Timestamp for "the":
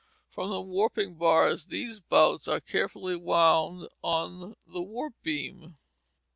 0.49-0.61, 4.65-4.81